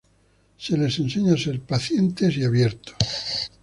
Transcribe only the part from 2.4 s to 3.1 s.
abiertos.